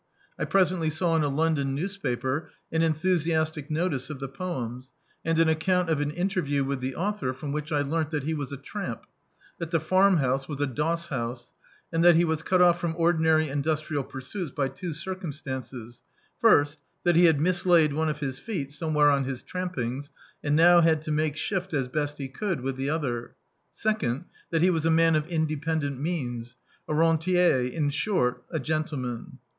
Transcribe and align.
I 0.39 0.45
presently 0.45 0.89
^w 0.89 1.15
in 1.15 1.23
a 1.23 1.27
London 1.29 1.75
newspaper 1.75 2.49
an 2.71 2.81
enthusiastic 2.81 3.69
notice 3.69 4.09
of 4.09 4.19
the 4.19 4.27
poems, 4.27 4.93
and 5.23 5.37
an 5.37 5.47
account 5.47 5.91
of 5.91 5.99
an 5.99 6.09
interview 6.09 6.63
with 6.63 6.81
iht 6.83 6.95
au 6.97 7.11
thor, 7.11 7.33
from 7.35 7.51
which 7.51 7.71
I 7.71 7.81
learnt 7.81 8.09
that 8.09 8.23
he 8.23 8.33
was 8.33 8.51
a 8.51 8.57
tramp; 8.57 9.05
that 9.59 9.69
"the 9.69 9.79
farm 9.79 10.17
house" 10.17 10.47
was 10.49 10.59
a 10.59 10.65
dosshouse; 10.65 11.51
and 11.93 12.03
that 12.03 12.15
he 12.15 12.25
was 12.25 12.41
cut 12.41 12.63
off 12.63 12.79
from 12.81 12.95
ordinary 12.97 13.47
industrial 13.49 14.03
pursuits 14.03 14.51
by 14.51 14.69
two 14.69 14.91
circumstances: 14.95 16.01
first, 16.39 16.79
that 17.03 17.15
he 17.15 17.25
had 17.25 17.39
mislaid 17.39 17.93
one 17.93 18.09
of 18.09 18.21
his 18.21 18.39
feet 18.39 18.71
somewhere 18.71 19.11
on 19.11 19.25
his 19.25 19.43
tramping, 19.43 20.01
and 20.43 20.55
now 20.55 20.81
had 20.81 21.03
to 21.03 21.11
make 21.11 21.35
shift 21.37 21.75
as 21.75 21.87
best 21.87 22.17
he 22.17 22.27
could 22.27 22.61
with 22.61 22.75
the 22.75 22.89
other; 22.89 23.35
second, 23.75 24.25
that 24.49 24.63
he 24.63 24.71
was 24.71 24.83
a 24.83 24.89
man 24.89 25.15
of 25.15 25.27
independent 25.27 25.99
means— 25.99 26.55
a 26.89 26.93
rentier— 26.95 27.61
in 27.71 27.91
short, 27.91 28.43
a 28.49 28.59
gentleman. 28.59 29.37